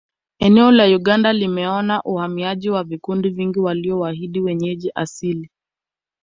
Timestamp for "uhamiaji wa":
2.03-2.83